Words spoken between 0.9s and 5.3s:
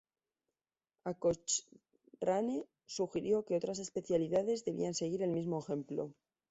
A. Cochrane sugirió que otras especialidades deberían seguir el